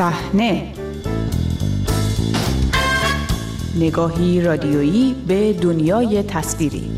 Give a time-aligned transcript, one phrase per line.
[0.00, 0.72] صحنه.
[3.76, 6.90] نگاهی رادیویی به دنیای تصویری.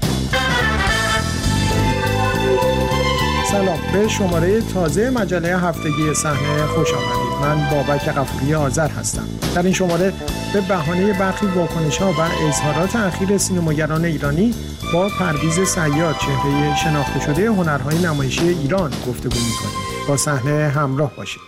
[3.51, 7.33] سلام به شماره تازه مجله هفتگی صحنه خوش آمدید.
[7.43, 9.29] من بابک قفوری آذر هستم.
[9.55, 10.13] در این شماره
[10.53, 14.55] به بهانه برخی واکنش ها و اظهارات اخیر سینماگران ایرانی
[14.93, 20.07] با پرویز سیاد چهره شناخته شده هنرهای نمایشی ایران گفتگو می‌کنیم.
[20.09, 21.43] با صحنه همراه باشید.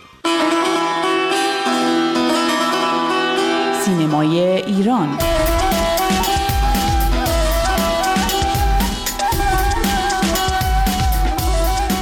[3.85, 5.09] سینمای ایران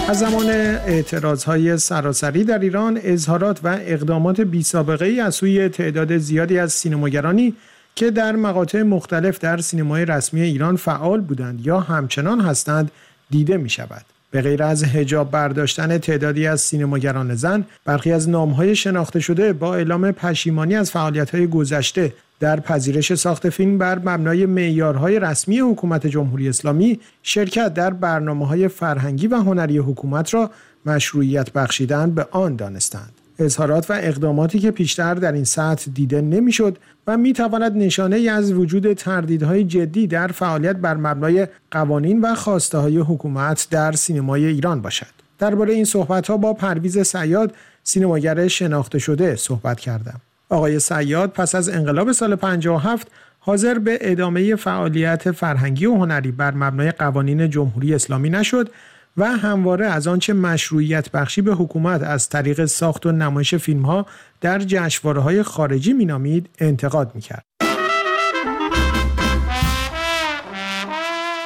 [0.09, 5.69] از زمان اعتراض های سراسری در ایران اظهارات و اقدامات بی سابقه ای از سوی
[5.69, 7.55] تعداد زیادی از سینماگرانی
[7.95, 12.91] که در مقاطع مختلف در سینمای رسمی ایران فعال بودند یا همچنان هستند
[13.29, 14.05] دیده می شود.
[14.33, 19.75] به غیر از هجاب برداشتن تعدادی از سینماگران زن برخی از نامهای شناخته شده با
[19.75, 26.49] اعلام پشیمانی از فعالیت‌های گذشته در پذیرش ساخت فیلم بر مبنای معیارهای رسمی حکومت جمهوری
[26.49, 30.51] اسلامی شرکت در برنامه های فرهنگی و هنری حکومت را
[30.85, 33.22] مشروعیت بخشیدن به آن دانستند.
[33.43, 36.77] اظهارات و اقداماتی که پیشتر در این سطح دیده نمی‌شد
[37.07, 42.35] و می تواند نشانه ای از وجود تردیدهای جدی در فعالیت بر مبنای قوانین و
[42.35, 45.07] خواسته های حکومت در سینمای ایران باشد.
[45.39, 50.21] درباره این صحبت ها با پرویز سیاد سینماگر شناخته شده صحبت کردم.
[50.49, 53.07] آقای سیاد پس از انقلاب سال 57
[53.39, 58.69] حاضر به ادامه فعالیت فرهنگی و هنری بر مبنای قوانین جمهوری اسلامی نشد
[59.17, 64.05] و همواره از آنچه مشروعیت بخشی به حکومت از طریق ساخت و نمایش فیلم ها
[64.41, 67.45] در جشنواره های خارجی مینامید انتقاد می‌کرد.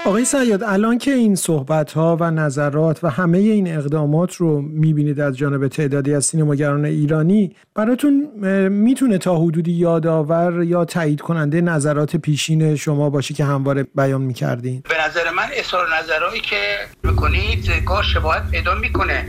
[0.07, 5.19] آقای سیاد الان که این صحبت ها و نظرات و همه این اقدامات رو می‌بینید
[5.19, 8.31] از جانب تعدادی از سینماگران ایرانی براتون
[8.69, 14.83] می‌تونه تا حدودی یادآور یا تایید کننده نظرات پیشین شما باشه که همواره بیان می‌کردین؟
[14.89, 19.25] به نظر من اظهار نظرهایی که می‌کنید گاه شباهت پیدا می‌کنه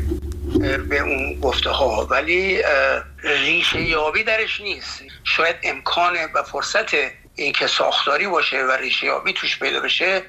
[0.89, 2.59] به اون گفته ها ولی
[3.45, 5.03] ریشه یابی درش نیست.
[5.25, 6.95] شاید امکان و فرصت
[7.39, 10.23] اینکه ساختاری باشه و ریشیابی توش پیدا بشه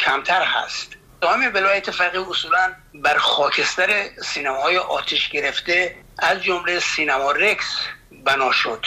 [0.00, 0.96] کمتر هست.
[1.20, 7.76] دائم ولایت فقیه اصولا بر خاکستر سینماهای آتش گرفته از جمله سینما رکس
[8.24, 8.86] بنا شد.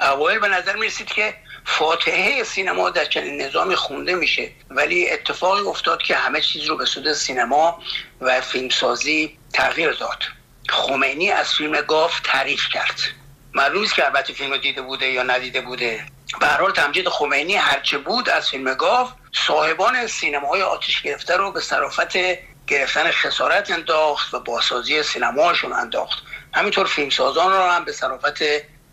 [0.00, 6.02] اوایل به نظر می‌رسید که فاتحه سینما در چنین نظامی خونده میشه ولی اتفاقی افتاد
[6.02, 7.82] که همه چیز رو به سود سینما
[8.20, 10.22] و فیلمسازی تغییر داد.
[10.68, 13.00] خمینی از فیلم گاف تعریف کرد.
[13.54, 16.06] معلوم که البته فیلم دیده بوده یا ندیده بوده.
[16.40, 19.12] به حال تمجید خمینی هرچه بود از فیلم گاف
[19.46, 22.16] صاحبان سینماهای آتش گرفته رو به صرافت
[22.66, 26.22] گرفتن خسارت انداخت و باسازی سینماشون انداخت.
[26.54, 28.42] همینطور فیلمسازان رو هم به صرافت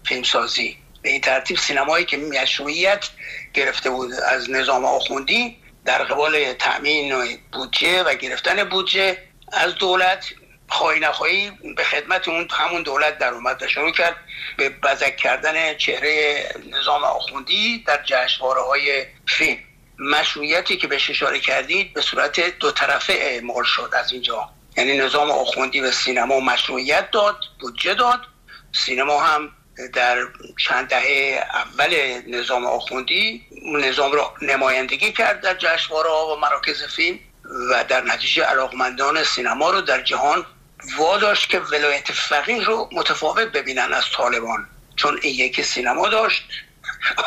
[0.05, 0.77] فیلمسازی.
[1.01, 3.09] به این ترتیب سینمایی که مشروعیت
[3.53, 9.17] گرفته بود از نظام آخوندی در قبال تأمین بودجه و گرفتن بودجه
[9.51, 10.25] از دولت
[10.69, 14.15] خواهی نخواهی به خدمت اون همون دولت در اومد و شروع کرد
[14.57, 19.57] به بزک کردن چهره نظام آخوندی در جشنواره های فیلم
[19.99, 24.49] مشروعیتی که بهش اشاره کردید به صورت دو طرفه اعمال شد از اینجا.
[24.77, 28.19] یعنی نظام آخوندی به سینما مشروعیت داد بودجه داد.
[28.71, 29.51] سینما هم
[29.93, 30.17] در
[30.57, 37.19] چند دهه اول نظام آخوندی نظام را نمایندگی کرد در جشنواره و مراکز فیلم
[37.71, 40.45] و در نتیجه علاقمندان سینما رو در جهان
[40.97, 44.67] واداشت که ولایت فقیه رو متفاوت ببینن از طالبان.
[44.95, 46.43] چون این یکی سینما داشت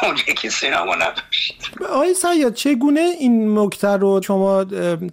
[0.03, 1.71] اون یکی سینما نداشت.
[1.89, 4.65] آقای سیاد چگونه این نکته رو شما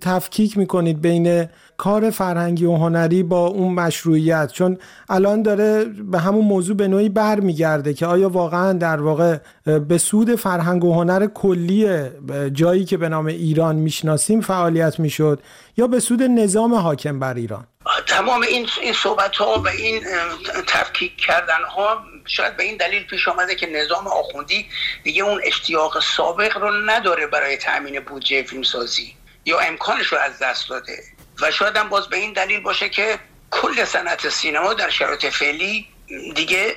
[0.01, 4.77] تفکیک می‌کنید بین کار فرهنگی و هنری با اون مشروعیت چون
[5.09, 9.37] الان داره به همون موضوع به نوعی برمیگرده که آیا واقعا در واقع
[9.87, 12.09] به سود فرهنگ و هنر کلی
[12.53, 15.39] جایی که به نام ایران می‌شناسیم فعالیت می‌شد
[15.77, 17.67] یا به سود نظام حاکم بر ایران؟
[18.07, 20.01] تمام این این صحبت ها و این
[20.67, 24.65] تفکیک کردن ها شاید به این دلیل پیش آمده که نظام آخوندی
[25.03, 29.13] دیگه اون اشتیاق سابق رو نداره برای تأمین بودجه فیلمسازی
[29.45, 31.03] یا امکانش رو از دست داده.
[31.41, 33.19] و شاید هم باز به این دلیل باشه که
[33.51, 35.85] کل صنعت سینما در شرایط فعلی
[36.35, 36.75] دیگه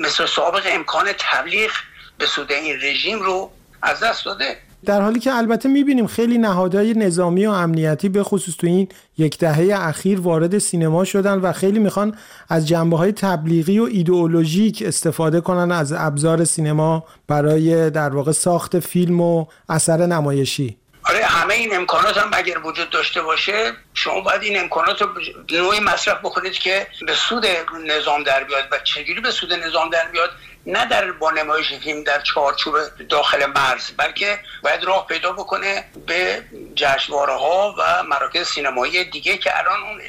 [0.00, 1.70] مثل سابق امکان تبلیغ
[2.18, 3.50] به سود این رژیم رو
[3.82, 4.56] از دست داده.
[4.84, 8.88] در حالی که البته می‌بینیم خیلی نهادهای نظامی و امنیتی به خصوص تو این
[9.18, 12.16] یک دهه اخیر وارد سینما شدن و خیلی می‌خوان
[12.48, 18.78] از جنبه های تبلیغی و ایدئولوژیک استفاده کنن از ابزار سینما برای در واقع ساخت
[18.78, 20.76] فیلم و اثر نمایشی.
[21.08, 25.08] آره همه این امکانات هم اگر وجود داشته باشه شما باید این امکانات رو
[25.50, 27.46] نوعی مصرف بکنید که به سود
[27.86, 28.68] نظام در بیاد.
[28.70, 30.30] و چجوری به سود نظام در بیاد؟
[30.66, 32.74] نه در با نمایش فیلم در چارچوب
[33.08, 36.42] داخل مرز بلکه باید راه پیدا بکنه به
[36.74, 40.00] جشنواره ها و مراکز سینمایی دیگه که الان اون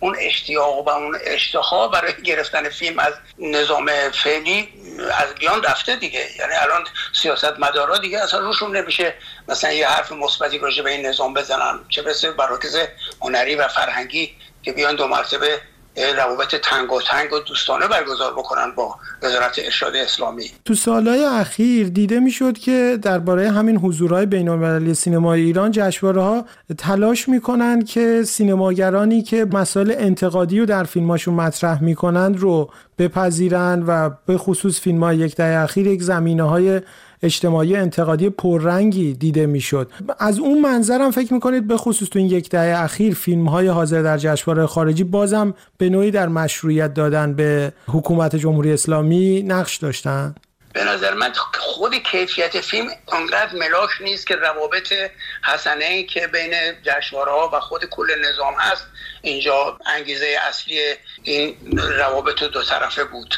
[0.00, 4.68] اون اشتیاق و اون اشتها برای گرفتن فیلم از نظام فعلی
[5.12, 6.26] از بیان رفته دیگه.
[6.38, 9.14] یعنی الان سیاست مدارا دیگه اصلا روشون نمیشه
[9.48, 12.76] مثلا یه حرف مثبتی راجع به این نظام بزنن چه برسه مراکز
[13.20, 15.60] هنری و فرهنگی که بیان دو مرتبه
[15.96, 20.50] روابط تنگ و تنگ و دوستانه برگزار بکنن با وزارت ارشاد اسلامی.
[20.64, 26.44] تو سالهای اخیر دیده می‌شد که درباره همین حضورهای بین المللی سینمای ایران جشنواره ها
[26.78, 34.10] تلاش می‌کنن که سینماگرانی که مسائل انتقادی رو در فیلماشون مطرح می‌کنند رو بپذیرند و
[34.26, 36.80] به خصوص فیلم های یک دهه اخیر یک زمینه های
[37.26, 39.90] اجتماعی انتقادی پررنگی دیده می‌شد.
[40.18, 44.02] از اون منظرم فکر می‌کنید به خصوص تو این یک دهه اخیر فیلم های حاضر
[44.02, 50.34] در جشنواره خارجی بازم به نوعی در مشروعیت دادن به حکومت جمهوری اسلامی نقش داشتن؟
[50.72, 54.92] به نظر من خود کیفیت فیلم انقدر ملاک نیست که روابط
[55.44, 56.52] حسنه ای که بین
[56.82, 58.86] جشنواره ها و خود کل نظام هست
[59.22, 60.78] اینجا انگیزه اصلی
[61.22, 61.56] این
[61.98, 63.34] روابط دو طرفه بود.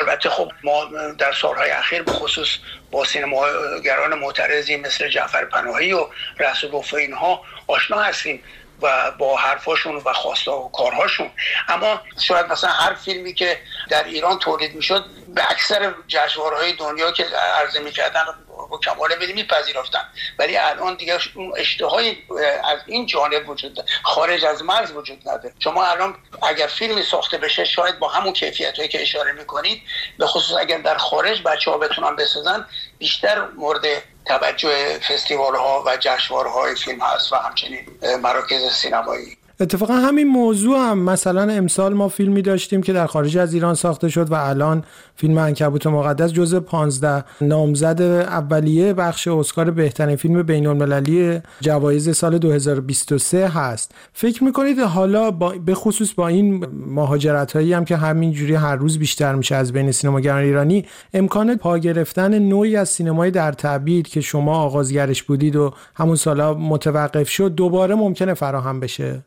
[0.00, 0.84] البته خب ما
[1.18, 2.48] در سالهای اخیر به خصوص
[2.90, 6.06] با سینماگران معترضی مثل جعفر پناهی و
[6.38, 8.42] رسول و اینها آشنا هستیم
[8.82, 11.30] و با حرفاشون و خواستا و کارهاشون.
[11.68, 15.04] اما شاید مثلا هر فیلمی که در ایران تولید می‌شد
[15.34, 17.24] به اکثر جشنواره‌های دنیا که
[17.60, 18.24] عرضه می‌کردن
[18.68, 20.02] با کمال بدی میپذیرفتن.
[20.38, 22.16] ولی الان دیگه اون اشتهای
[22.64, 25.54] از این جانب وجود خارج از مرز وجود نداره.
[25.58, 29.82] شما الان اگر فیلمی ساخته بشه شاید با همون کیفیت هایی که اشاره می‌کنید
[30.18, 32.66] به خصوص اگر در خارج بچه ها بتونن بسازن
[32.98, 37.86] بیشتر مورد توجه فستیوال ها و جشنواره های فیلم هست و همچنین
[38.22, 39.38] مراکز سینمایی.
[39.60, 44.08] اتفاقا همین موضوع هم مثلا امسال ما فیلمی داشتیم که در خارج از ایران ساخته
[44.08, 50.66] شد و الان فیلم انکبوت مقدس جزء 15 نامزد اولیه بخش اسکار بهترین فیلم بین
[50.66, 53.94] المللی جوایز سال 2023 هست.
[54.12, 58.98] فکر می‌کنید حالا با به خصوص با این مهاجرت هایی هم که همینجوری هر روز
[58.98, 64.20] بیشتر میشه از بین سینماگران ایرانی امکان پا گرفتن نوعی از سینمای در تبعید که
[64.20, 69.22] شما آغازگرش بودید و همون سالا متوقف شد دوباره ممکنه فراهم بشه؟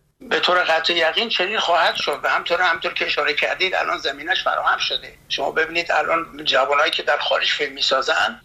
[0.50, 4.78] طور قطع یقین چنین خواهد شد و همطور همطور که اشاره کردید الان زمینش فراهم
[4.78, 5.14] شده.
[5.30, 8.42] شما ببینید الان جوانایی که در خارج فیلم می‌سازن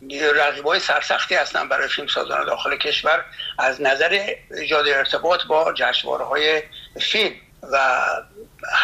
[0.65, 3.25] های سرسختی هستن برای فیلم سازان داخل کشور
[3.59, 6.63] از نظر ایجاد ارتباط با جشنواره های
[7.01, 7.35] فیلم
[7.73, 8.01] و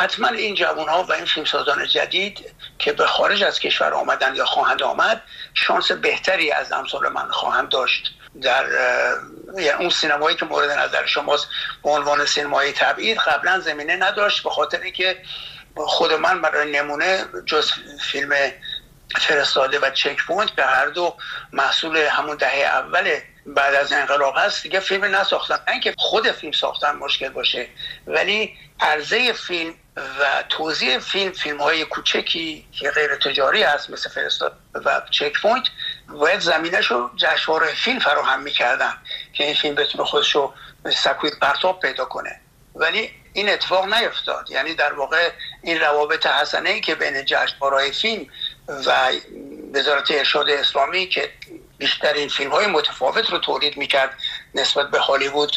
[0.01, 4.45] حتما این جوان ها و این فیلمسازان جدید که به خارج از کشور آمدن یا
[4.45, 5.23] خواهند آمد
[5.55, 8.15] شانس بهتری از امثال من خواهند داشت.
[8.43, 8.67] در
[9.57, 11.49] یعنی اون سینمایی که مورد نظر شماست
[11.83, 15.23] به عنوان سینمای تبعید قبلا زمینه نداشت به خاطر اینکه
[15.77, 18.33] خود من برای نمونه جز فیلم
[19.19, 21.17] فرستاده و Checkpoint که هر دو
[21.53, 25.55] محصول همون دهه اول بعد از انقلاب هست دیگه فیلم نساختم.
[25.55, 27.69] نه اینکه خود فیلم ساختن مشکل باشه
[28.07, 34.57] ولی عرضه فیلم و توزیع فیلم فیلم های کوچکی که غیر تجاری هست مثل فرستاده
[34.75, 35.65] و Checkpoint
[36.09, 38.95] باید زمینش رو جشنواره فیلم فراهم می‌کردن
[39.33, 40.55] که این فیلم بتونه خودش رو
[40.97, 42.41] سکوی پرتاب پیدا کنه.
[42.75, 44.51] ولی این اتفاق نیفتاد.
[44.51, 45.31] یعنی در واقع
[45.63, 48.27] این روابط حسنه ای که بین جشنواره فیلم
[48.69, 49.13] و
[49.75, 51.33] وزارت ارشاد اسلامی که
[51.79, 54.19] بیشترین فیلم های متفاوت رو تولید می‌کرد
[54.55, 55.57] نسبت به هالیوود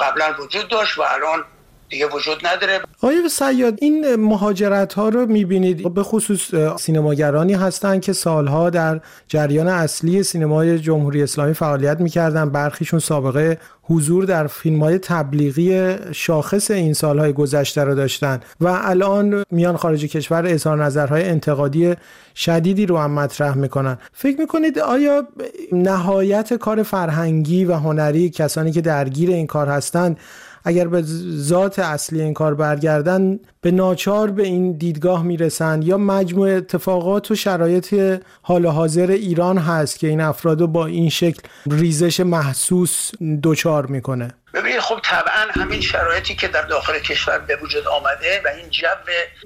[0.00, 1.44] قبلا وجود داشت و الان
[1.88, 2.80] دیگه وجود نداره.
[3.04, 9.68] آقای سیاد این مهاجرت ها رو می‌بینید؟ به خصوص سینماگرانی هستند که سالها در جریان
[9.68, 12.50] اصلی سینمای جمهوری اسلامی فعالیت می‌کردن.
[12.50, 18.40] برخیشون سابقه حضور در فیلم های تبلیغی شاخص این سالهای گذشته رو داشتن.
[18.60, 21.94] و الان میان خارج کشور اظهار نظرهای انتقادی
[22.36, 23.98] شدیدی رو هم مطرح می‌کنن.
[24.12, 25.28] فکر می‌کنید آیا
[25.72, 30.16] نهایت کار فرهنگی و هنری کسانی که درگیر این کار هستند
[30.64, 31.02] اگر به
[31.36, 37.34] ذات اصلی این کار برگردن به ناچار به این دیدگاه می‌رسند یا مجموع اتفاقات و
[37.34, 41.40] شرایط حال حاضر ایران هست که این افراد با این شکل
[41.70, 43.10] ریزش محسوس
[43.42, 44.34] دوچار می‌کنه.
[44.54, 48.86] ببینید خب طبعا همین شرایطی که در داخل کشور به وجود آمده و این جو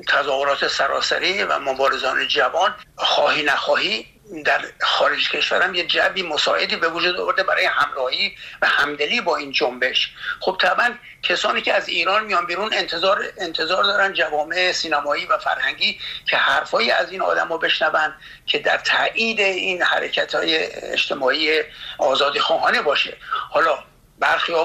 [0.08, 4.06] تظاهرات سراسری و مبارزان جوان خواهی نخواهی
[4.44, 9.52] در خارج کشورم یه جبی مساعدی به وجود آورده برای همراهی و همدلی با این
[9.52, 10.10] جنبش.
[10.40, 16.00] خب طبعا کسانی که از ایران میان بیرون انتظار انتظار دارن جوامع سینمایی و فرهنگی
[16.26, 18.14] که حرفایی از این آدم رو بشنون
[18.46, 20.56] که در تایید این حرکت های
[20.92, 21.62] اجتماعی
[21.98, 23.16] آزادی خواهانه باشه.
[23.50, 23.78] حالا
[24.18, 24.52] برخی